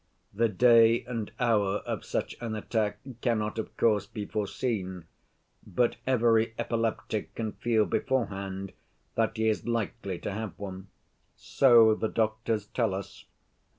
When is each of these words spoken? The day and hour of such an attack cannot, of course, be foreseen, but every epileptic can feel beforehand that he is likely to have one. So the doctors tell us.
The 0.33 0.49
day 0.49 1.03
and 1.05 1.31
hour 1.39 1.83
of 1.85 2.03
such 2.03 2.35
an 2.41 2.55
attack 2.55 2.97
cannot, 3.21 3.59
of 3.59 3.77
course, 3.77 4.07
be 4.07 4.25
foreseen, 4.25 5.05
but 5.63 5.97
every 6.07 6.55
epileptic 6.57 7.35
can 7.35 7.51
feel 7.51 7.85
beforehand 7.85 8.73
that 9.13 9.37
he 9.37 9.47
is 9.47 9.67
likely 9.67 10.17
to 10.17 10.31
have 10.31 10.57
one. 10.57 10.87
So 11.35 11.93
the 11.93 12.09
doctors 12.09 12.65
tell 12.65 12.95
us. 12.95 13.25